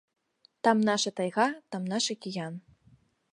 Там 0.63 0.77
наша 0.89 1.11
тайга, 1.19 1.45
там 1.71 1.83
наш 1.93 2.05
акіян. 2.15 2.53